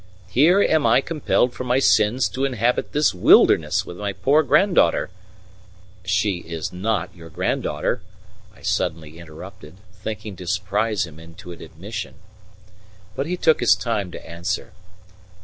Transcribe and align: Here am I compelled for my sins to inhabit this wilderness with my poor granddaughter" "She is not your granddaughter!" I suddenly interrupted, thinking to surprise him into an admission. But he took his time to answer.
Here 0.31 0.63
am 0.63 0.83
I 0.87 0.99
compelled 0.99 1.53
for 1.53 1.63
my 1.63 1.77
sins 1.77 2.27
to 2.29 2.43
inhabit 2.43 2.91
this 2.91 3.13
wilderness 3.13 3.85
with 3.85 3.97
my 3.97 4.13
poor 4.13 4.41
granddaughter" 4.41 5.11
"She 6.17 6.37
is 6.39 6.73
not 6.73 7.15
your 7.15 7.29
granddaughter!" 7.29 8.01
I 8.55 8.63
suddenly 8.63 9.19
interrupted, 9.19 9.77
thinking 9.93 10.35
to 10.37 10.47
surprise 10.47 11.05
him 11.05 11.19
into 11.19 11.51
an 11.51 11.61
admission. 11.61 12.15
But 13.15 13.27
he 13.27 13.37
took 13.37 13.59
his 13.59 13.75
time 13.75 14.09
to 14.13 14.27
answer. 14.27 14.73